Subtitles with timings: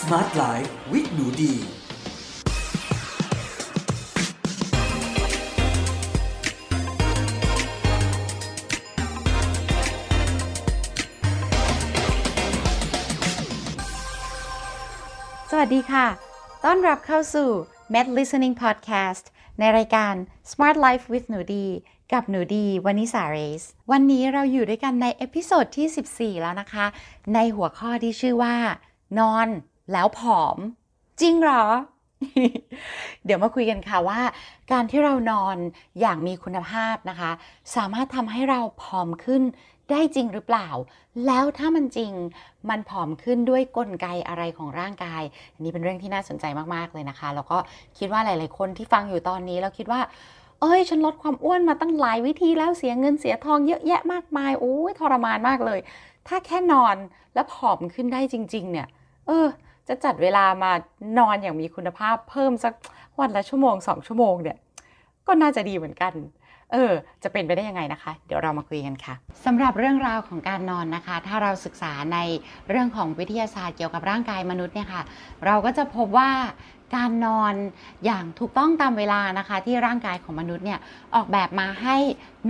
[0.00, 1.62] Smart Life with หนูดี ส
[15.58, 16.06] วัสดีค่ะ
[16.64, 17.50] ต้อนรับเข้าสู่
[17.92, 19.24] Med Listening Podcast
[19.58, 20.14] ในรายการ
[20.50, 21.66] Smart Life with หนูดี
[22.12, 25.86] กับหนูดี วนิษาเรซ วันนี้เราอยู่ด้วยกันใน episode ที่
[26.38, 26.86] 14 แล้วนะคะ
[27.34, 28.56] ในหัวข้อที่ชื่อว่า
[29.20, 29.48] นอน
[29.92, 30.56] แล้วผอม
[31.20, 31.64] จริงเหรอ
[33.24, 34.20] เดี๋ยวมาคุยกันค่ะว่า
[34.72, 35.56] การที่เรานอน
[36.00, 37.30] อย่างมีคุณภาพนะคะ
[37.76, 39.42] สามารถทำให้เราผอมขึ้น
[39.90, 40.68] ได้จริงหรือเปล่า
[41.26, 42.12] แล้วถ้ามันจริง
[42.70, 45.22] มันผอมขึ้นด้วยกลไกอะไรของร่างกาย
[45.54, 46.44] อันนี้เป็นเรื่องที่น่าสนใจ
[46.74, 47.58] มาก ๆ เลยนะคะ แล้วก็
[47.98, 50.00] คิดว่าหลาย ๆ คนที่ฟังอยู่ตอนนี้แล้วคิดว่า
[50.60, 55.80] เอ้ย ฉันลดความอ้วนมาตั้งหลายวิธีแล้วเสียเงินเสียทองเยอะแยะมากมาย โอ้ยทรมานมากเลย
[56.28, 56.96] ถ้าแค่นอน
[57.34, 58.88] แล้วผอมขึ้นได้จริง ๆ เนี่ย
[59.26, 59.46] เออ
[59.88, 60.72] จะจัดเวลามา
[61.18, 62.74] นอนอย่างมีคุณภาพเพิ่มสัก
[63.20, 64.56] วันละชั่วโมงสองชั่วโมงเนี่ย
[65.26, 66.12] ก็น่าจะดีเหมือนกัน
[66.72, 72.18] เออ จะเป็นไปได้ยังไงนะคะ เดี๋ยวเรามาคุยกันค่ะสำหรับเรื่องราวของการนอนนะคะ ถ้าเราศึกษาใน
[72.68, 75.02] เรื่องของวิทยาศาสตร์เกี่ยวกับร่างกายมนุษย์เนี่ยค่ะ
[75.46, 76.30] เราก็จะพบว่า
[76.94, 77.54] การนอน
[78.04, 80.78] อย่างถูกต้องตามเวลานะคะ ที่ร่างกายของมนุษย์เนี่ย
[81.14, 81.96] ออกแบบมาให้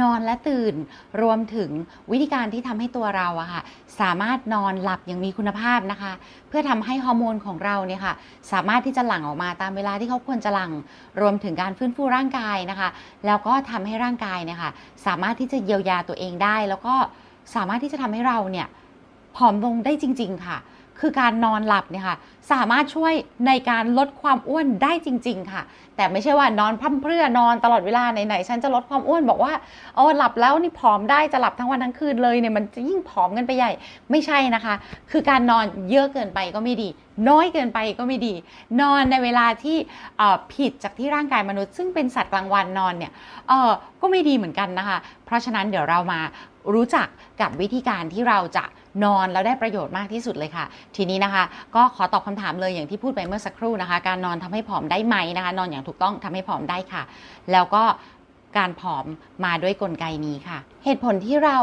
[0.00, 0.75] นอนและตื่น
[1.22, 1.70] รวมถึง
[2.11, 3.62] วิธีการที่ทำให้ตัวเราอะค่ะ
[4.00, 6.12] สามารถนอนหลับอย่างมีคุณภาพนะคะ
[6.48, 8.14] เพื่อทำให้ฮอร์โมนของเราเนี่ยค่ะ
[8.53, 10.72] สามารถที่จะหลั่งออกมาตามเวลาที่เขาควรจะหลั่ง
[11.20, 12.89] รวมถึงการฟื้นฟูร่างกายนะคะ
[13.27, 14.70] แล้วก็ทำให้ร่างกายเนี่ยค่ะ
[15.06, 16.94] สามารถที่จะเยียวยาตัวเองได้ แล้วก็
[17.55, 18.66] สามารถที่จะทำให้เราเนี่ย
[19.36, 20.59] ผอมลงได้จริง ๆ ค่ะ
[21.00, 22.16] คือการนอนหลับเนี่ยค่ะ
[22.52, 23.12] สามารถช่วย
[23.46, 25.62] ในการลดความอ้วนได้จริง ๆ ค่ะ
[25.96, 29.52] แต่ไม่ใช่ว่านอนพร่ำเพรื่อนอนตลอดเวลาไหนๆฉันจะลดความอ้วนบอกว่า
[29.94, 33.70] โอ้หลับแล้วนี่ผอมได้จะหลับทั้งวันทั้งคืนเลยเนี่ยมันจะยิ่งผอมกันไปใหญ่
[34.10, 34.74] ไม่ใช่นะคะ
[35.10, 36.88] คือการนอนเยอะเกินไปก็ไม่ดี
[37.28, 38.34] น้อยเกินไปก็ไม่ดี
[38.80, 39.77] นอนในเวลาที่
[40.55, 43.12] ผิดจากที่ร่างกายมนุษย์ ซึ่งเป็นสัตว์กลางวันนอนเนี่ย
[44.00, 46.20] ก็ไม่ดีเหมือนกันนะคะ เพราะฉะนั้นเดี๋ยวเรามา
[46.75, 47.09] รู้จัก
[47.41, 48.65] กับวิธีการที่เราจะ
[49.04, 50.65] นอนแล้วได้ประโยชน์มากที่สุดเลยค่ะ
[50.97, 51.44] ทีนี้นะคะ
[51.76, 57.03] ก็ขอตอบคำถามเลยอย่างที่พูดไปเมื่อสักครู่นะคะ การนอนทำให้ผอมได้ไหมนะคะ นอนอย่างถูกต้องทำให้ผอมได้ค่ะ
[57.53, 57.82] แล้วก็
[58.56, 59.06] การผอม
[59.44, 61.59] มาด้วยกลไกนี้ค่ะ เหตุผลที่เรา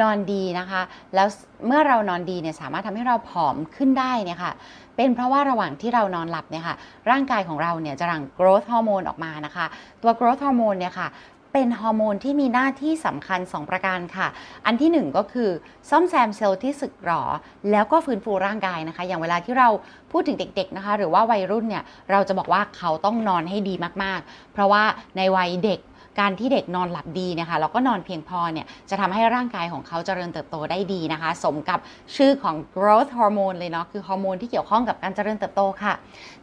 [0.00, 0.82] นอนดีนะคะ
[1.14, 1.28] แล้ว
[1.66, 4.52] เมื่อเรานอนดีเนี่ยสามารถทำให้เราผอมขึ้นได้เนี่ยค่ะ
[4.96, 6.76] เป็นเพราะว่าระหว่างที่เรานอนหลับเนี่ยค่ะ
[7.10, 9.66] ร่างกายของเราเนี่ยจะหลั่ง growth hormone ออกมานะคะ
[10.02, 11.08] ตัว growth hormone เนี่ยค่ะ
[11.54, 14.28] เป็นฮอร์โมนที่มีหน้าที่สำคัญ 2 ประการค่ะ
[14.66, 15.50] อันที่ 1 ก็คือ
[15.90, 17.22] ซ่อมแซมเซลล์ที่สึกหรอ
[17.70, 19.68] แล้วก็ฟื้นฟูร่างกายนะคะ อย่างเวลาที่เรา
[20.12, 24.82] พูดถึงเด็ก ๆนะคะ หรือว่าวัยรุ่นเนี่ย เราจะบอกว่าเขาต้องนอนให้ดีมากๆ เพราะว่า
[25.16, 25.80] ในวัยเด็ก
[26.20, 31.78] การที่เด็กนอนหลับดีเนี่ยค่ะแล้วก็นอนเพียงพอเนี่ยจะทำให้ร่างกายของเขาเจริญเติบโตได้ดีนะคะ สมกับ
[32.16, 35.94] ชื่อของ growth hormone เลยเนาะคือฮอร์โมนที่เกี่ยวข้องกับการเจริญเติบโตค่ะ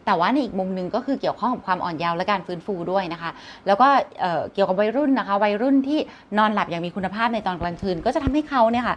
[0.05, 3.31] แต่ว่าในอีกมุมหนึ่งก็คือเกี่ยวข้องกับความอ่อนเยาว์และการฟื้นฟูด้วยนะคะ
[3.67, 3.87] แล้วก็
[4.19, 5.99] เเกี่ยวกับวัยรุ่นนะคะ วัยรุ่นที่
[6.37, 8.95] นอนหลับอย่างมีคุณภาพในตอนกลางคืน ก็จะทำให้เขาเนี่ยค่ะ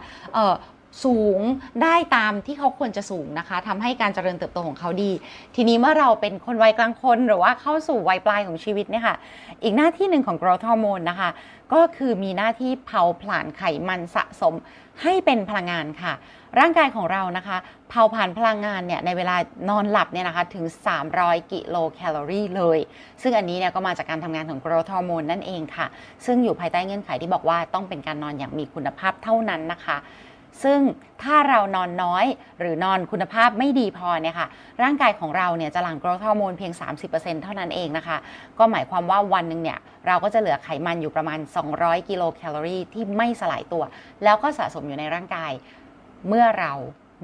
[1.03, 1.39] สูง
[1.83, 5.11] ได้ตามที่เขาควรจะสูงนะคะทำให้การเจริญเติบโตของเขาดี
[5.55, 9.15] ทีนี้เมื่อเราเป็นคนวัยกลางคนหรือว่าเข้าสู่วัยปลายของชีวิตเนี่ยค่ะ
[9.63, 11.29] อีกหน้าที่หนึ่งของ growth hormone นะคะ
[11.73, 14.53] ก็คือมีหน้าที่เผาผลาญไขมันสะสม
[15.01, 16.13] ให้เป็นพลังงานค่ะ
[16.59, 17.57] ร่างกายของเรานะคะ
[17.89, 19.35] เผาผลาญพลังงานเนี่ยในเวลา
[19.69, 20.65] นอนหลับเนี่ยนะคะถึง
[21.07, 22.79] 300 กิโลแคลอรี่เลย
[23.21, 25.87] ซึ่งอันนี้เนี่ยก็มาจากการทำงานของ growth hormone นั่นเองค่ะ
[26.25, 29.97] ซึ่งอยู่ภายใต้เงื่อนไขที่บอกว่าต้องเป็นการนอนอย่างมีคุณภาพเท่านั้นนะคะ
[30.63, 30.79] ซึ่ง
[31.23, 32.25] ถ้าเรานอนน้อย
[32.59, 34.47] หรือนอนคุณภาพไม่ดีพอเนี่ยค่ะ
[34.83, 36.73] ร่างกายของเราเนี่ยจะหลั่งโกรทฮอร์โมนเพียง
[37.07, 38.17] 30%เท่านั้นเองนะคะ
[38.59, 41.39] ก็หมายความว่าวันหนึ่งเนี่ย เราก็จะเหลือไขมันอยู่ประมาณ
[41.73, 43.83] 200 กิโลแคลอรี่ที่ไม่สลายตัว
[44.23, 45.51] แล้วก็สะสมอยู่ในร่างกาย
[46.27, 46.73] เมื่อเรา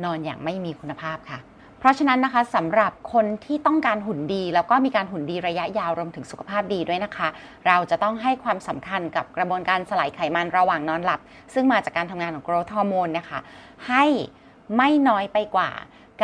[0.03, 1.39] นอนอย่างไม่มีคุณภาพค่ะ
[1.85, 7.27] ราะฉะนั้นนะคะสำหรับคนที่ต้องการหุ่นดี แล้วก็มีการหุ่นดีระยะยาวรวมถึงสุขภาพดีด้วยนะคะ
[7.67, 11.19] เราจะต้องให้ความสำคัญกับกระบวนการสลายไขมันระหว่างนอนหลับ
[11.53, 13.39] ซึ่งมาจากการทำงานของ growth hormone เนะคะ
[13.87, 14.05] ให้
[14.77, 15.69] ไม่น้อยไปกว่า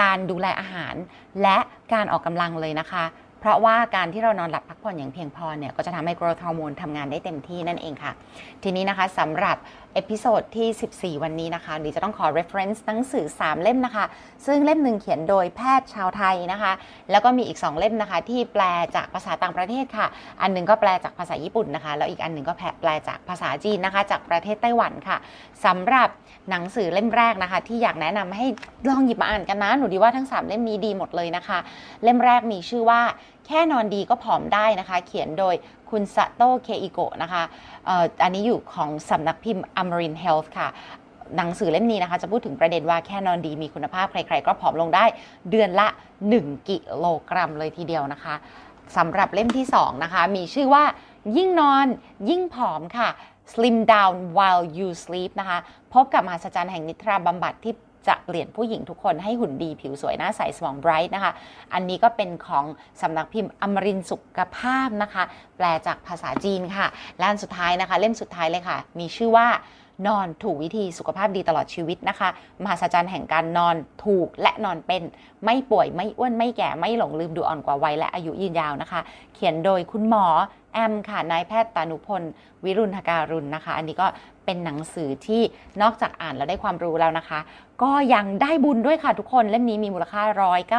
[0.02, 0.96] การดูแลอาหาร
[1.42, 1.58] และ
[1.94, 3.06] การออกกำลังเลยนะคะ
[3.40, 8.12] เพราะว่าการที่เรานอนหลับพักผ่อนอย่างเพียงพอเนี่ยก็จะทำให้ growth hormone ทำงานได้เต็มที่นั่นเองค่ะ
[8.64, 9.58] ทีนี้นะคะสำหรับ
[9.94, 14.06] episode ที่ 14 วันนี้นะคะดีจะต้องขอ reference หนังสือ 3 เล่มนะคะ
[14.46, 16.72] ซึ่งเล่มหนึ่งเขียนโดยแพทย์ชาวไทยนะคะ
[17.12, 18.64] แล้วก็มีอีก 2 เล่มนะคะ ที่แปล
[18.96, 20.08] จากภาษาต่างประเทศค่ะ
[20.42, 25.18] อันหนึ่งก็แปลจากภาษาญี่ปุ่นนะคะ แล้วอีกอันหนึ่งก็แปลจากภาษาจีนนะคะ จากประเทศไต้หวันค่ะ
[25.66, 26.10] สำหรับ
[26.50, 28.46] หนังสือเล่มแรกนะคะ ที่อยากแนะนำให้
[28.90, 31.60] ลองหยิบมาอ่านกันนะหนูดีว่าทั้ง 3 เล่มนี้ดีหมดเลยนะคะ
[32.04, 33.02] เล่มแรกมีชื่อว่า
[33.46, 35.56] แค่นอนดีก็ผอมได้นะคะ เขียนโดย
[35.90, 37.44] คุณซาโตเคอิโกะนะคะ
[38.24, 40.68] อันนี้อยู่ของสำนักพิมพ์ Amarin Health ค่ะ
[41.38, 45.06] หนังสือเล่มนี้นะคะ จะพูดถึงประเด็นว่าแค่นอนดีมีคุณภาพใคร ๆ ก็ผอมลงได้
[45.50, 45.88] เดือนละ
[46.32, 48.36] 1 กิโลกรัมเลยทีเดียวนะคะ
[48.98, 50.84] สำหรับเล่มที่ 2 นะคะ มีชื่อว่า
[51.38, 51.86] ยิ่งนอน
[52.30, 53.10] ยิ่งผอมค่ะ
[53.52, 55.58] Slim Down While You Sleep นะคะ
[55.94, 57.74] พบกับมหัศจรรย์แห่งนิทราบำบัดที่
[58.08, 61.32] จะเปลี่ยนผู้หญิงทุกคนให้หุ่นดีผิวสวยหน้าใสสมองไบรท์นะคะ
[61.74, 62.66] อันนี้ก็เป็นของ
[63.02, 65.24] สำนักพิมพ์อมรินสุขภาพนะคะ
[65.58, 66.88] แปลจากภาษาจีนค่ะ
[67.18, 69.48] และอันสุดท้ายนะคะ เล่มสุดท้ายเลยค่ะ มีชื่อว่า
[70.08, 72.30] นอนถูกวิธีสุขภาพดีตลอดชีวิตนะคะ
[72.64, 75.04] มหัศจรรย์แห่งการนอนถูกและนอนเป็น
[75.44, 79.02] ไม่ป่วยไม่อ้วนไม่แก่ไม่หลงลืมดูอ่อนกว่าวัยและอายุยืนยาวนะคะ
[79.34, 80.26] เขียนโดยคุณหมอ
[80.74, 82.24] แอมค่ะนายแพทย์ตานุพล
[82.64, 84.08] วิรุณการุณนะคะ อันนี้ก็
[84.46, 85.42] เป็นหนังสือที่
[85.82, 87.40] นอกจากอ่านแล้วได้ความรู้แล้วนะคะ
[87.84, 90.22] ก็ยังได้บุญด้วยค่ะทุกคนเล่มนี้มีมูลค่า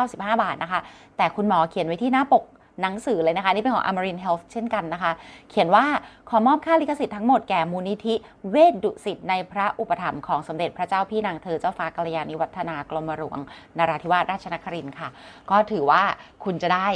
[0.03, 0.81] 195 บาทนะคะ
[1.17, 2.45] แต่คุณหมอเขียนไว้ที่หน้าปก
[2.81, 5.13] หนังสือเลยนะคะ นี่เป็นของ Amarin Health เช่นกันนะคะ
[5.51, 5.85] เขียนว่า
[6.29, 8.15] ขอมอบค่าลิขสิทธิ์ทั้งหมดแก่มูลนิธิ
[8.51, 13.39] เวชดุสิตในพระอุปถัมภ์ของสมเด็จพระเจ้าพี่นางเธอเจ้าฟ้ากัลยาณิวัฒนากรมหลวง
[13.79, 15.09] นราธิวาสราชนครินทร์ค่ะ
[15.51, 16.03] ก็ถือว่า
[16.45, 16.89] คุณจะได้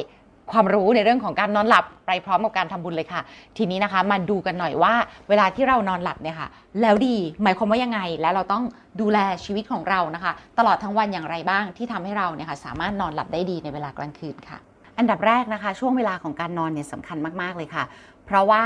[0.53, 3.21] ความรู้ในเรื่องของการนอนหลับไปพร้อมกับการทำบุญเลยค่ะ
[3.57, 4.95] ทีนี้นะคะมาดูกันหน่อยว่า
[5.29, 6.49] เวลาที่เรานอนหลับเนี่ยค่ะ
[6.81, 8.65] แล้วดีหมายความว่ายังไง และเราต้อง
[9.01, 14.59] ดูแลชีวิตของเรานะคะ ตลอดทั้งวันอย่างไรบ้างที่ทำให้เราเนี่ยค่ะสามารถนอนหลับได้ดีในเวลากลางคืนค่ะ
[14.99, 17.85] อันดับแรกนะคะ ช่วงเวลาของการนอนเนี่ยสำคัญมาก ๆ เลยค่ะ
[18.27, 18.65] เพราะว่า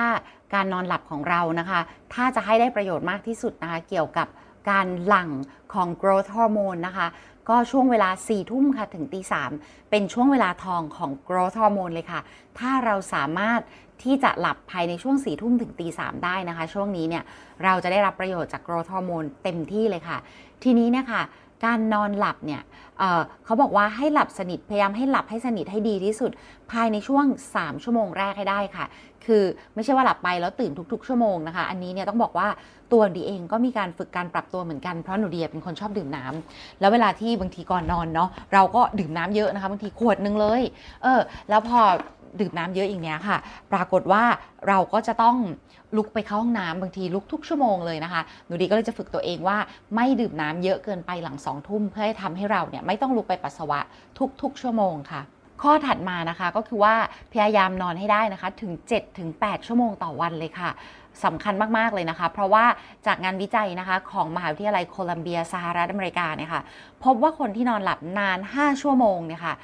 [0.55, 1.81] การนอนหลับของเรานะคะ
[2.15, 4.29] ถ้าจะให้ได้ประโยชน์มากที่สุดนะคะ เกี่ยวกับ
[4.71, 5.31] การหลั่ง
[5.75, 7.07] ของ growth hormone นะคะ
[7.49, 9.51] ก็ช่วงเวลา4ี่ทุ่มค่ะ ถึงตีสาม
[9.91, 12.21] เป็นช่วงเวลาทองของ growth hormone เลยค่ะ
[12.59, 13.61] ถ้าเราสามารถ
[14.03, 17.25] ที่จะหลับภายในช่วง4ี่ทุ่มถึงตีสามได้นะคะ ช่วงนี้เนี่ย
[17.65, 20.19] เราจะได้รับประโยชน์จาก growth hormone เต็มที่เลยค่ะ
[20.63, 21.23] ทีนี้เนี่ยค่ะ
[21.65, 22.63] การนอนหลับเนี่ย
[22.99, 26.31] เเขาบอกว่าให้หลับสนิทพยายามให้หลับให้สนิทให้ดีที่สุด
[26.73, 27.25] ภายในช่วง
[27.55, 28.87] 3 ชั่วโมงแรกให้ได้ค่ะ
[29.27, 29.43] คือ
[29.75, 32.49] ไม่ใช่ว่าหลับไปแล้วตื่นทุก ๆ ชั่วโมงนะคะ อันนี้เนี่ยต้องบอกว่า
[32.93, 40.63] ตัวดีเองก็มีการฝึกการปรับตัวเหมือนกันเพราะหนูเดียเป็นคนชอบดื่มน้ำแล้วเวลาที่บางทีก่อนนอนเนาะเราก็ดื่มน้ำเยอะนะคะบางทีขวดนึงเลย
[41.03, 41.81] เออแล้วพอ
[42.41, 43.39] ดื่มน้ำเยอะอย่างเนี้ยค่ะ
[43.73, 44.25] ปรากฏว่า
[44.69, 45.37] เราก็จะต้อง
[45.97, 49.59] ลุกไปเข้าห้องน้ำบางทีลุกทุกชั่วโมงเลยนะคะ หนูดีก็เลยจะฝึกตัวเองว่า
[49.95, 53.81] ไม่ดื่มน้ำเยอะเกินไปหลังสองทุ่มเพื่อให้ทำให้เราเนี่ยไม่ต้องลุกไปปัสสาวะ
[54.43, 55.23] ทุกๆ ชั่วโมงค่ะ
[55.63, 56.95] ข้อถัดมานะคะก็คือว่า
[57.33, 58.73] พยายามนอนให้ได้นะคะถึง
[59.21, 60.71] 7-8ชั่วโมงต่อวันเลยค่ะ
[61.25, 62.65] สำคัญมาก ๆ เลยนะคะ เพราะว่า
[63.07, 66.63] จากงานวิจัยนะคะของมหาวิทยาลัยโคลัมเบียสหรัฐอเมริกาเนี่ยค่ะ
[67.05, 69.55] พบว่าคนที่นอนหลับนาน 5 ชั่วโมงเนี่ยค่ะ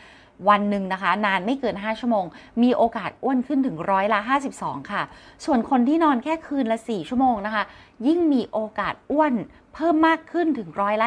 [0.48, 2.24] วันหนึ่งนะคะ นานไม่เกิน 5 ชั่วโมง
[2.62, 4.20] มีโอกาสอ้วนขึ้นถึงร้อยละ
[4.56, 5.02] 52 ค่ะ
[5.44, 7.64] ส่วนคนที่นอนแค่คืนละ 4 ชั่วโมงนะคะ
[8.06, 9.34] ยิ่งมีโอกาสอ้วน
[9.74, 11.06] เพิ่มมากขึ้นถึงร้อยละ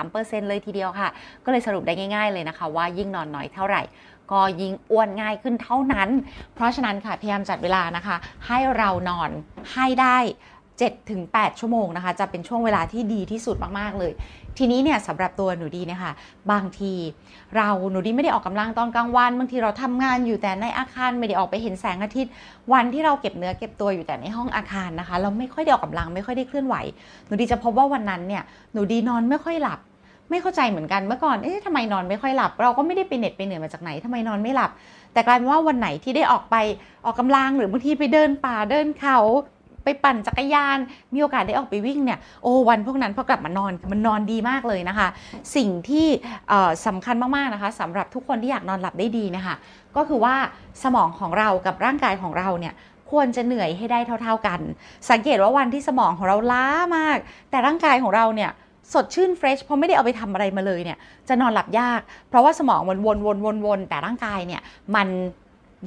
[0.00, 1.08] 73%เลยทีเดียวค่ะ
[1.44, 3.82] ก็เลยสรุปได้ง่าย ๆเลยนะคะ ว่ายิ่งนอนน้อยเท่าไหร่
[4.32, 6.08] ก็ยิ่งอ้วนง่ายขึ้นเท่านั้น
[6.54, 8.16] เพราะฉะนั้นค่ะพยายามจัดเวลานะคะ
[8.46, 9.30] ให้เรานอน
[9.72, 10.18] ให้ได้
[10.80, 14.12] 7-8 ชั่วโมงนะคะ จะเป็นช่วงเวลาที่ดีที่สุดมากๆเลย
[14.58, 16.12] ทีนี้เนี่ยสำหรับตัวหนูดีเนี่ยค่ะ
[16.52, 16.92] บางที
[17.56, 22.32] เราหนูดีไม่ได้ออกกำลังตอนกลางวัน บางทีเราทำงานอยู่แต่ในอาคารไม่ได้ออกไปเห็นแสงอาทิตย์
[22.72, 26.76] วันที่เราเก็บเนื้อเก็บตัวอยู่แต่ในห้องอาคารนะคะ เราไม่ค่อยได้ออกกำลังไม่ค่อยได้เคลื่อนไหว
[27.26, 28.42] หนูดีจะพบว่าวันนั้นเนี่ย
[28.72, 29.80] หนูดีนอนไม่ค่อยหลับ
[30.30, 34.70] ไม่เข้าใจเหมือนกันเมื่อก่อน เอ๊ะทำไมนอนไม่ค่อยหลับ เราก็ไม่ได้ไปเหน็ดไปเหนื่อยมาจากไหนทำไมนอนไม่หลับ
[35.12, 36.56] แต่กลายเป็นว่าวันไหนที่ได้ออกไป
[37.04, 39.18] ออกกำลังหรือบางทีไปเดินป่าเดินเขา
[39.94, 40.78] ปปั่นจักรยาน
[41.14, 45.08] มีโอกาสได้ออกไปวิ่งเนี่ยโอ้วันพวกนั้นพอกลับมานอนมันนอนดีมากเลยนะคะ
[45.56, 46.06] สิ่งที่
[46.86, 49.54] สำคัญมากๆนะคะสำหรับทุกคนที่อยากนอนหลับได้ดีนะคะ
[49.96, 50.34] ก็คือว่า
[50.82, 52.74] สมองของเรากับร่างกายของเราเนี่ย
[53.10, 54.60] ควรจะเหนื่อยให้ได้เท่า ๆกัน
[55.10, 56.66] สังเกตว่าวันที่สมองของเราล้า
[56.96, 57.18] มาก
[57.50, 58.50] แต่ร่างกายของเราเนี่ย
[58.92, 64.60] สดชื่นเฟรชเพราะไม่ได้เอาไปทำอะไรมาเลยเนี่ยจะนอนหลับยาก เพราะว่าสมองมันวนวนวนวนแต่ร่างกายเนี่ย
[64.94, 65.08] มัน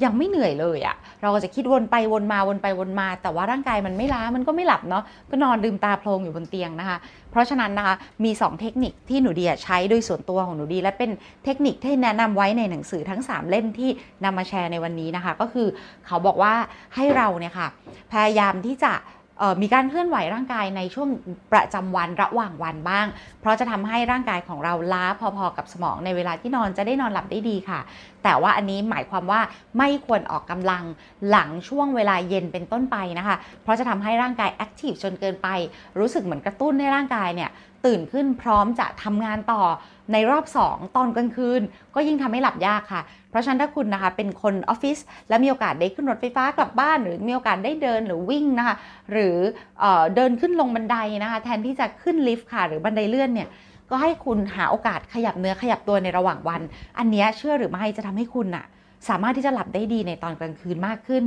[0.03, 6.97] ยังไม่เหนื่อยเลยอะเราก็จะคิดวนไปวนมาวนไปวนมา แต่ว่าร่างกายมันไม่ล้ามันก็ไม่หลับเนาะก็นอนลืมตาโพลงอยู่บนเตียงนะคะ
[7.31, 11.11] เพราะฉะนั้นนะคะมี 2 เทคนิคที่หนูดีใช้โดยส่วนตัวของหนูดี และเป็น
[11.45, 13.89] เทคนิคที่แนะนำไว้ในหนังสือทั้ง 3 เล่มที่
[14.23, 15.67] นำมาแชร์ในวันนี้นะคะ ก็คือ
[16.07, 16.53] เขาบอกว่า
[16.95, 17.67] ให้เราเนี่ยค่ะ
[18.11, 18.93] พยายามที่จะ
[19.61, 21.09] มีการเคลื่อนไหวร่างกายในช่วง
[21.53, 23.05] ประจำวันระหว่างวันบ้าง
[23.41, 27.79] เพราะจะทำให้ร่างกายของเราล้าพอๆกับสมองในเวลาที่นอนจะได้นอนหลับได้ดีค่ะ
[28.23, 29.41] แต่ว่าอันนี้หมายความว่า
[29.77, 30.83] ไม่ควรออกกำลัง
[31.29, 35.47] หลังช่วงเวลาเย็นเป็นต้นไปนะคะ เพราะจะทำให้ร่างกาย active จนเกินไป
[35.99, 37.49] รู้สึกเหมือนกระตุ้นในร่างกายเนี่ย
[37.85, 39.63] ตื่นขึ้นพร้อมจะทำงานต่อ
[40.13, 41.61] ในรอบ 2 ตอนกลางคืน
[41.95, 44.97] ก็ยิ่งทำให้หลับยากค่ะ เพราะฉะนั้นถ้าคุณนะคะเป็นคนออฟฟิศ
[45.29, 48.75] และมีโอกาสได้ขึ้นรถไฟฟ้ากลับบ้าน หรือมีโอกาสได้เดินหรือวิ่งนะคะ
[49.11, 49.35] หรือ
[49.79, 53.49] เอเดินขึ้นลงบันไดนะคะ แทนที่จะขึ้นลิฟต์ค่ะ หรือบันไดเลื่อนเนี่ย
[53.93, 56.61] ก็ให้คุณหาโอกาสขยับเนื้อขยับตัวในระหว่างวัน
[56.97, 58.65] อันนี้เชื่อหรือไม่จะทำให้คุณน่ะ
[59.09, 61.25] สามารถที่จะหลับได้ดีในตอนกลางคืนมากขึ้น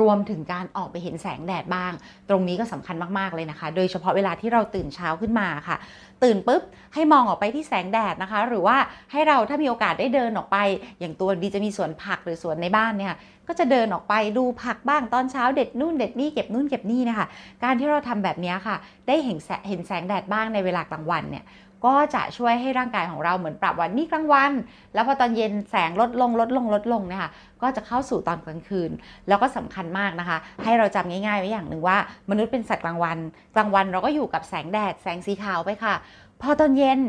[0.00, 1.92] รวมถึงการออกไปเห็นแสงแดดบ้าง
[2.28, 5.76] ตรงนี้ก็สำคัญมากๆเลยนะคะ โดยเฉพาะเวลาที่เราตื่นเช้าขึ้นมาค่ะ
[6.22, 6.62] ตื่นปุ๊บ
[6.94, 8.76] ให้มองออกไปที่แสงแดดนะคะ หรือว่า
[9.12, 10.56] ให้เราถ้ามีโอกาสได้เดินออกไป
[11.00, 13.14] อย่างตัวดีจะมีสวนผักหรือสวนในบ้านเนี่ย
[13.48, 17.26] ก็จะเดินออกไปดูผักบ้างตอนเช้าเด็ดนู่นเด็ดนี่เก็บนู่นเก็บนี่นะคะ
[17.64, 18.76] การที่เราทำแบบนี้ค่ะ
[19.08, 21.44] ได้เห็นแสเห็นแสงแดดบ้างในเวลากลางวันเนี่ย
[21.86, 24.52] ก็จะช่วยให้ร่างกายของเราเหมือนปรับวันนี้กลางวัน
[24.94, 27.30] แล้วพอตอนเย็นแสงลดลงลดลงลดลงเนี่ยค่ะ
[27.62, 28.90] ก็จะเข้าสู่ตอนกลางคืน
[29.28, 31.98] แล้วก็สำคัญมากนะคะ ให้เราจำง่ายๆไว้อย่างหนึ่งว่า
[32.30, 33.18] มนุษย์เป็นสัตว์กลางวัน
[33.54, 35.94] กลางวันเราก็อยู่กับแสงแดดแสงสีขาวไปค่ะ
[36.42, 37.00] พอตอนเย็น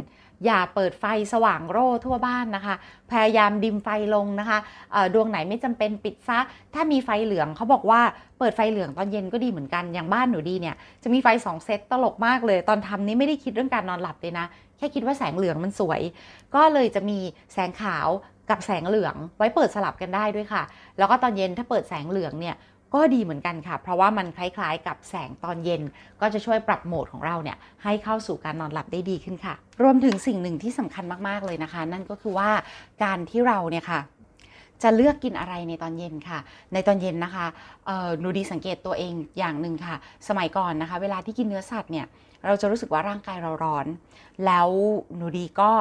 [0.45, 2.75] อย่าเปิดไฟสว่างโร่ทั่วบ้านนะคะ
[3.11, 4.57] พยายามดิมไฟลงนะคะ
[5.13, 6.39] ดวงไหนไม่จำเป็นปิดซะ
[6.73, 8.01] ถ้ามีไฟเหลืองเขาบอกว่า
[8.39, 14.45] เปิดไฟเหลืองตอนเย็นก็ดีเหมือนกัน อย่างบ้านหนูดีเนี่ยจะมีไฟสองเซตตลกมากเลย ตอนทำนี้ไม่ได้คิดเรื่องการนอนหลับเลยนะ
[14.77, 16.01] แค่คิดว่าแสงเหลืองมันสวย
[16.55, 17.17] ก็เลยจะมี
[17.53, 18.07] แสงขาว
[18.49, 20.63] กับแสงเหลืองไว้เปิดสลับกันได้ด้วยค่ะ
[20.97, 22.55] แล้วก็ตอนเย็นถ้าเปิดแสงเหลืองเนี่ย
[22.95, 25.81] ก็ดีเหมือนกันค่ะ เพราะว่ามันคล้ายๆ กับแสงตอนเย็น
[26.21, 32.49] ก็จะช่วยปรับโหมดของเราเนี่ยให้เข้าสู่การนอนหลับได้ดีขึ้นค่ะ รวมถึงสิ่งหนึ่งที่สำคัญมากๆเลยนะคะ นั่นก็คือว่า
[33.03, 33.99] การที่เราเนี่ยค่ะ
[34.83, 36.39] จะเลือกกินอะไรในตอนเย็นค่ะ
[36.73, 37.45] ในตอนเย็นนะคะ
[38.19, 39.95] หนูดีสังเกตตัวเองอย่างหนึ่งค่ะ
[40.27, 42.05] สมัยก่อนนะคะ เวลาที่กินเนื้อสัตว์เนี่ย
[42.45, 43.85] เราจะรู้สึกว่าร่างกายเราร้อน
[44.45, 44.69] แล้ว
[45.15, 45.71] หนูดีก็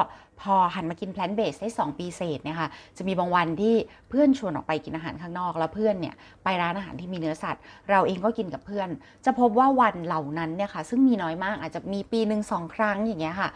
[0.41, 3.75] พอหันมากิน plant-based ได้ 2 ปีเศษเนี่ยค่ะ จะมีบางวันที่
[4.09, 8.89] เพื่อนชวนออกไปกินอาหารข้างนอก แล้วเพื่อนเนี่ยไปร้านอาหารที่มีเนื้อสัตว์ เราเองก็กินกับเพื่อน
[9.25, 13.49] จะพบว่าวันเหล่านั้นเนี่ยค่ะ ซึ่งมีน้อยมากอาจจะมีปีหนึ่งสองครั้งอย่างเงี้ยค่ะ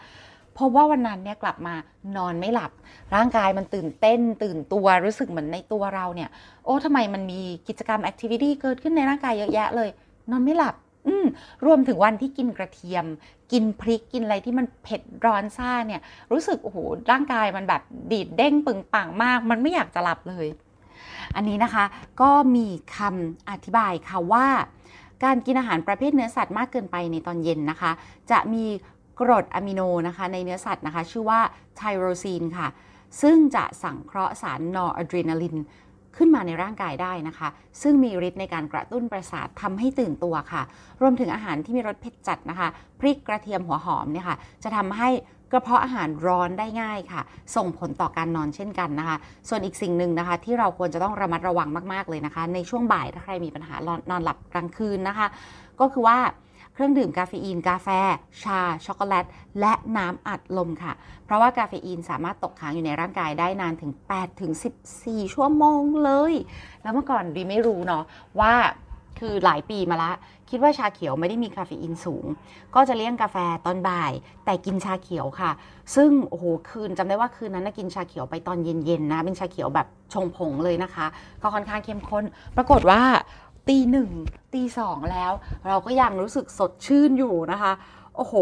[0.58, 1.74] พบว่าวันนั้นเนี่ยกลับมา
[2.16, 2.70] นอนไม่หลับ
[3.14, 6.28] ร่างกายมันตื่นเต้น ตื่นตัวรู้สึกเหมือนในตัวเราเนี่ย
[6.64, 9.88] โอ้ทำไมมันมีกิจกรรม activity เกิดขึ้นในร่างกายเยอะแยะเลย
[10.30, 10.74] นอนไม่หลับ
[11.06, 11.26] อืม
[11.66, 13.04] รวมถึงวันที่กินกระเทียม
[13.52, 16.00] กินพริกกินอะไรที่มันเผ็ดร้อนซ่าเนี่ย
[16.32, 16.78] รู้สึกโอ้โห
[17.10, 20.46] ร่างกายมันแบบดีดเด้งปึงปังมาก มันไม่อยากจะหลับเลย
[21.36, 21.84] อันนี้นะคะ
[22.20, 22.66] ก็มี
[22.96, 24.46] คำอธิบายค่ะว่า
[25.24, 27.90] การกินอาหารประเภทเนื้อสัตว์มากเกินไปในตอนเย็นนะคะ
[28.30, 28.64] จะมี
[29.20, 31.40] กรดอะมิโนนะคะในเนื้อสัตว์นะคะ ชื่อว่า
[31.76, 32.68] ไทโรซีนค่ะ
[33.22, 35.56] ซึ่งจะสังเคราะห์สารนอร์อะดรีนาลิน
[36.16, 37.48] ขึ้นมาในร่างกายได้นะคะ
[37.82, 40.62] ซึ่งมีฤทธิ์ในการกระตุ้นประสาททำให้ตื่นตัวค่ะ
[41.00, 42.68] รวมถึงอาหารที่มีรสเผ็ดจัดนะคะ
[43.00, 45.08] พริกกระเทียมหัวหอมเนี่ยค่ะ จะทำให้
[45.52, 47.22] กระเพาะอาหารร้อนได้ง่ายค่ะ
[47.56, 49.16] ส่งผลต่อการนอนเช่นกันนะคะ
[49.48, 53.74] ส่วนอีกสิ่งหนึ่งนะคะ ที่เราควรจะต้องระมัดระวังมาก ๆ เลยนะคะ ในช่วงบ่ายถ้าใครมีปัญหา
[54.10, 55.26] นอนหลับกลางคืนนะคะ
[55.80, 56.18] ก็คือว่า
[56.80, 57.88] เครื่องดื่มกาเฟอีน กาแฟ
[58.42, 59.26] ชา ช็อกโกแลต
[59.60, 60.92] และน้ำอัดลมค่ะ
[61.24, 64.52] เพราะว่ากาเฟอีนสามารถตกค้างอยู่ในร่างกายได้นานถึง 8 ถึง
[64.92, 66.34] 14 ชั่วโมงเลย
[66.82, 68.04] แล้วเมื่อก่อนดีไม่รู้เนาะ
[68.40, 68.52] ว่า
[69.18, 70.12] คือหลายปีมาละ
[70.50, 72.24] คิดว่าชาเขียวไม่ได้มีคาเฟอีนสูง
[72.74, 74.12] ก็จะเลี่ยงกาแฟตอนบ่าย
[74.44, 75.50] แต่กินชาเขียวค่ะ
[75.94, 81.06] ซึ่งโอ้โหคืนจำได้ว่าคืนนั้นนะกินชาเขียวไปตอนเย็นๆนะเป็นชาเขียวแบบชงผงเลยนะคะ
[81.42, 82.24] ก็ค่อนข้างเข้มข้น
[82.56, 83.00] ปรากฏว่า
[83.70, 84.10] ตีหนึ่ง
[84.54, 85.32] ตีสองแล้ว
[85.66, 87.72] เราก็ยังรู้สึกสดชื่นอยู่นะคะ
[88.16, 88.34] โอ้โห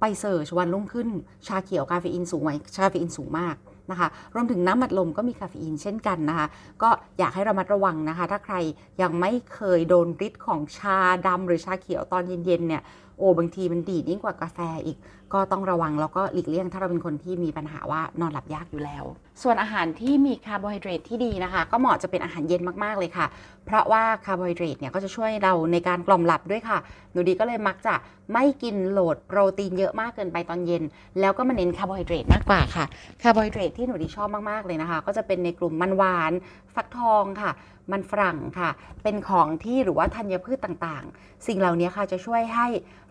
[0.00, 1.08] ไปเสิร์ชวันรุ่งขึ้น
[1.46, 3.56] ชาเขียวคาเฟอีนสูงไหมคาเฟอีนสูงมาก
[3.90, 6.46] นะคะรวมถึงน้ำอัดลมก็มีคาเฟอีนเช่นกันนะคะ
[6.82, 8.56] ก็อยากให้ระมัดระวังนะคะ ถ้าใคร
[9.02, 12.82] ยังไม่เคยโดนฤทธิ์ของชาดำหรือชาเขียวตอนเย็นๆเนี่ย
[13.18, 14.96] โอ้บางทีมันดีดยิ่งกว่ากาแฟอีก
[15.36, 19.04] ก็ต้องระวังแล้วก็หลีกเลี่ยง ถ้าเราเป็นคนที่มีปัญหาว่านอนหลับยากอยู่แล้ว
[19.42, 23.26] ส่วนอาหารที่มีคาร์โบไฮเดรตที่ดีนะคะ ก็เหมาะจะเป็นอาหารเย็นมากๆเลยค่ะ
[23.66, 26.78] เพราะว่าคาร์โบไฮเดรตเนี่ยก็จะช่วยเราในการกล่อมหลับด้วยค่ะ
[27.12, 27.94] หนูดีก็เลยมักจะ
[28.32, 30.82] ไม่กิน load โปรตีนเยอะมากเกินไปตอนเย็น
[31.20, 32.84] แล้วก็มาเน้นคาร์โบไฮเดรตมากกว่าค่ะ
[33.22, 36.32] คาร์โบไฮเดรตที่หนูดีชอบมากๆเลยนะคะ ก็จะเป็นในกลุ่มมันหวาน
[36.74, 37.50] ฟักทองค่ะ
[37.92, 38.70] มันฝรั่งค่ะ
[39.02, 42.66] เป็นของที่หรือว่าธัญพืชต่างๆ สิ่งเหล่านี้ค่ะจะช่วยให้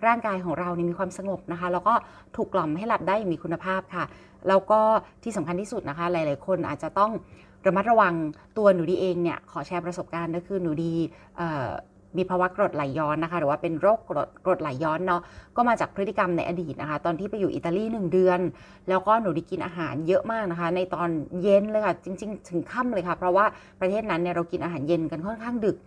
[0.05, 1.93] ร่างกายของเราเนี่ยมีความสงบนะคะ แล้วก็
[2.35, 4.05] ถูกกล่อมให้หลับได้อย่างมีคุณภาพค่ะ
[4.47, 4.79] แล้วก็
[5.23, 7.11] ที่สำคัญที่สุดนะคะ หลายๆ คนอาจจะต้อง
[7.65, 8.13] ระมัดระวัง
[8.57, 10.93] ตัวหนูดีเองเนี่ยขอแชร์ประสบการณ์ก็คือหนูดี
[11.37, 11.69] เอ่อ
[12.17, 15.21] มีภาวะกรดไหลย้อนนะคะ หรือว่าเป็นโรคกรดกรดไหลย้อนเนาะ
[15.55, 18.39] ก็มาจากพฤติกรรมในอดีตนะคะ ตอนที่ไปอยู่อิตาลีหนึ่งเดือน
[18.89, 21.09] แล้วก็หนูได้กินอาหารเยอะมากนะคะ ในตอน
[21.43, 23.45] เย็นเลยค่ะ จริง ๆ ถึงค่ำเลยค่ะ เพราะว่า
[23.81, 25.77] ประเทศนั้นเนี่ยเรากินอาหารเย็นกันค่อนข้างดึก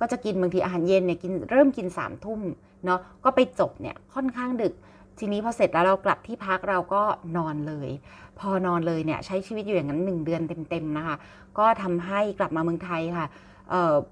[0.00, 2.40] ก็จะกินบางทีอาหารเย็นเนี่ยกินเริ่มกิน3ามทุ่ม
[2.84, 4.74] เนาะก็ไปจบเนี่ยค่อนข้างดึก
[5.18, 7.02] ทีนี้พอเสร็จแล้วเรากลับที่พักเราก็
[7.36, 7.90] นอนเลย
[8.38, 11.16] พอนอนเลยเนี่ยใช้ชีวิตอยู่อย่างนั้น1เดือนเต็มๆนะคะ
[11.58, 13.26] ก็ทำให้กลับมาเมืองไทยค่ะ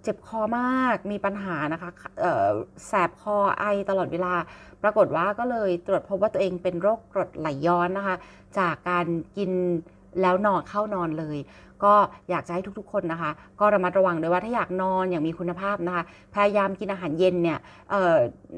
[0.03, 1.91] เจ็บคอมากมีปัญหานะคะ
[2.87, 4.35] แสบคอไอตลอดเวลา
[4.83, 8.17] ปรากฏว่าก็เลยตรวจพบว่าตัวเองเป็นโรคกรดไหลย้อนนะคะ
[8.59, 9.07] จากการ
[9.37, 9.51] กิน
[10.21, 11.39] แล้วนอนเข้านอนเลย
[11.85, 11.95] ก็
[12.31, 17.59] อยากจะให้ทุกๆ คนนะคะ ก็ระมัดระวังด้วยว่าถ้าอยากนอนอย่างมีคุณภาพนะคะ พยายามกินอาหารเย็นเนี่ย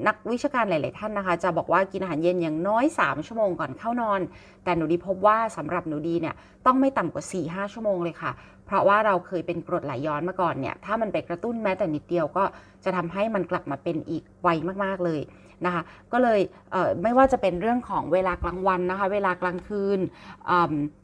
[0.06, 4.20] นักวิชาการหลาย ๆ ท่านนะคะ จะบอกว่ากินอาหารเย็นอย่างน้อย 3 ชั่วโมงก่อนเข้านอน
[4.64, 6.34] แต่หนูดีพบว่าสำหรับหนูดีเนี่ย
[6.66, 8.32] ต้องไม่ต่ำกว่า 4-5 ชั่วโมงเลยค่ะ
[8.66, 12.44] เพราะว่าเราเคยเป็นกรดไหลย้อนมาก่อนเนี่ยถ้ามันไปกระตุ้นแม้แต่นิดเดียวก็
[12.84, 14.48] จะทำให้มันกลับมาเป็นอีกไว
[14.84, 15.20] มากๆเลย
[15.66, 15.82] นะคะ
[16.12, 16.40] ก็เลย
[16.72, 19.98] เไม่ว่าจะเป็นเรื่องของเวลากลางวันนะคะเวลากลางคืน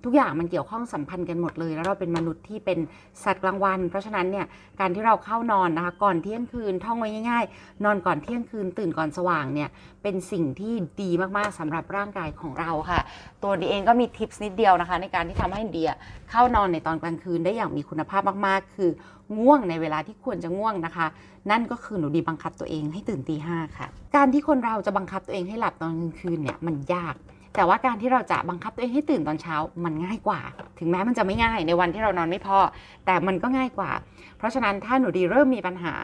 [0.04, 2.78] ทุกอย่างมันเกี่ยวข้องสัมพันธ์กันหมดเลย แล้วเราเป็นมนุษย์ที่เป็น
[3.25, 4.47] สัตว์กลางวัน เพราะฉะนั้นเนี่ย
[4.80, 9.69] การที่เราเข้านอนนะคะก่อนเที่ยงคืนท่องไว้ง่าย ๆ นอนก่อนเที่ยงคืนตื่นก่อนสว่างเนี่ย
[10.02, 13.00] เป็นสิ่งที่ดีมากๆสำหรับร่างกายของเราค่ะ
[13.42, 15.90] ตัวดีเองก็มีทิปส์นิดเดียวนะคะในการที่ทำให้เดีย
[16.30, 18.90] เข้านอนในตอนกลางคืนได้อย่างมีคุณภาพมากๆ คือ
[19.38, 21.06] ง่วงในเวลาที่ควรจะง่วงนะคะ
[21.50, 27.14] นั่นก็คือหนูดีบังคับตัวเองให้ตื่นตีห้าค่ะ การที่คนเราจะบังคับตัวเองให้หลับตอนกลางคืนเนี่ยมันยาก
[27.56, 30.40] แต่ว่าการที่เราจะบังคับตัวเองให้ตื่นตอนเช้ามันง่ายกว่า
[30.78, 32.58] ถึงแม้มันจะไม่ง่ายในวันที่เรานอนไม่พอ
[33.06, 33.90] แต่มันก็ง่ายกว่า
[34.38, 35.94] เพราะฉะนั้นถ้าหนูดีเริ่มมีปัญหา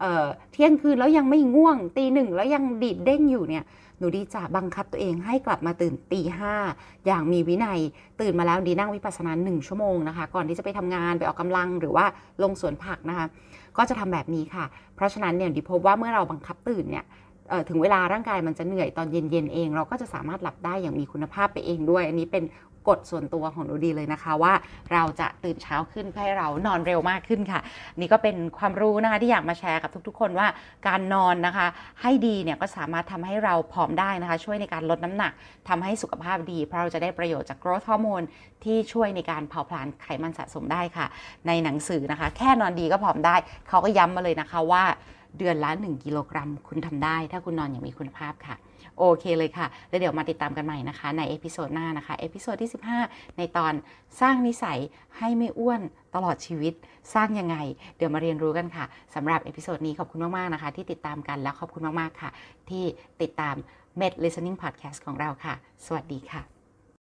[0.00, 3.64] เเที่ยงคืนแล้วยังไม่ง่วงตีหนึ่งแล้วยังดีดเด้งอยู่เนี่ย
[4.02, 6.54] หนูดีจะบังคับตัวเองให้กลับมาตื่นตีห้า
[7.06, 7.80] อย่างมีวินัย
[8.20, 12.04] ตื่นมาแล้วดีนั่งวิปัสสนาหนึ่งชั่วโมงนะคะ ก่อนที่จะไปทำงานไปออกกำลังหรือว่า
[12.42, 13.26] ลงสวนผักนะคะ
[13.76, 14.64] ก็จะทำแบบนี้ค่ะ
[14.96, 17.04] เพราะฉะนั้นเนี่ยดีพบว่าเมื่อเราบังคับตื่นเนี่ย
[17.68, 22.44] ถึงเวลาร่างกายมันจะเหนื่อยตอนเย็นๆเอง เราก็จะสามารถหลับได้อย่างมีคุณภาพไปเองด้วย อันนี้เป็น
[22.88, 24.52] กฎส่วนตัวของหนูดีเลยนะคะว่า
[24.92, 27.60] เราจะตื่นเช้าขึ้นเพื่อให้เรานอนเร็วมากขึ้นค่ะ
[27.96, 30.46] นี่ก็เป็นความรู้นะคะที่อยากมาแชร์กับทุกๆ คนว่า
[30.88, 31.66] การนอนนะคะ
[32.02, 35.32] ให้ดีเนี่ยก็สามารถทำให้เราผอมได้นะคะ ช่วยในการลดน้ำหนัก
[35.68, 38.26] ทำให้สุขภาพดี เพราะเราจะได้ประโยชน์จาก growth hormone
[38.64, 41.06] ที่ช่วยในการเผาผลาญไขมันสะสมได้ค่ะ
[41.46, 43.36] ในหนังสือนะคะ แค่นอนดีก็ผอมได้
[43.68, 44.84] เขาก็ย้ำมาเลยนะคะว่า
[45.38, 48.56] เดือนละ 1 กิโลกรัมคุณทำได้ ถ้าคุณนอนอย่างมีคุณภาพค่ะ
[48.98, 52.70] โอเคเลยค่ะ แล้วเดี๋ยวมาติดตามกันใหม่นะคะใน episode หน้านะคะ episode ที่
[53.04, 53.72] 15 ในตอน
[54.20, 54.78] สร้างนิสัย
[55.18, 55.80] ให้ไม่อ้วน
[56.14, 56.74] ตลอดชีวิต
[57.14, 57.56] สร้างยังไง
[57.96, 58.84] เดี๋ยวมาเรียนรู้กันค่ะ
[59.14, 62.30] สำหรับ episode นี้ขอบคุณมาก ๆ นะคะ ที่ติดตามกันแล้วขอบคุณมาก ๆ ค่ะ
[62.70, 62.84] ที่
[63.22, 63.54] ติดตาม
[64.00, 66.61] Med Listening Podcast ของเราค่ะ สวัสดีค่ะ